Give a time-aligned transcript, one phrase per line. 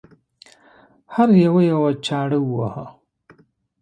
[1.13, 2.85] هر یوه یوه یوه چاړه وواهه.